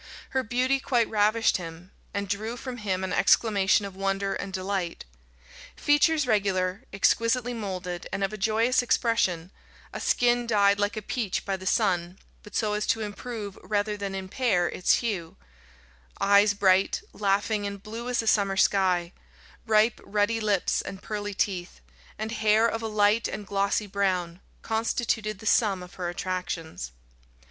[0.31, 5.05] Her beauty quite ravished him, and drew from him an exclamation of wonder and delight.
[5.75, 9.51] Features regular, exquisitely moulded, and of a joyous expression,
[9.93, 13.95] a skin dyed like a peach by the sun, but so as to improve rather
[13.95, 15.37] than impair its hue;
[16.19, 19.13] eyes bright, laughing, and blue as a summer sky;
[19.67, 21.79] ripe, ruddy lips, and pearly teeth;
[22.17, 26.91] and hair of a light and glossy brown, constituted the sum of her attractions.